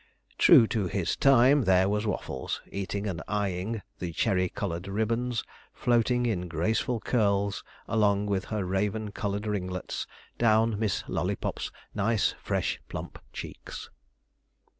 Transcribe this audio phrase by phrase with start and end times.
[0.39, 5.43] True to his time, there was Waffles, eating and eyeing the cherry coloured ribbons,
[5.75, 10.07] floating in graceful curls along with her raven coloured ringlets,
[10.39, 13.91] down Miss Lollypop's nice fresh plump cheeks.